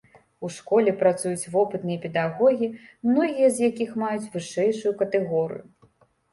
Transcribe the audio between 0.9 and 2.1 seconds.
працуюць вопытныя